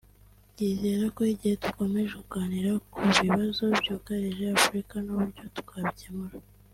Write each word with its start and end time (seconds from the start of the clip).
yizera 0.59 1.05
ko 1.15 1.21
igihe 1.33 1.55
dukomeje 1.63 2.13
kuganira 2.25 2.71
ku 2.91 2.99
bibazo 3.19 3.63
byugarije 3.79 4.43
Afurika 4.57 4.95
n’uburyo 5.05 5.45
twabikemura 5.59 6.35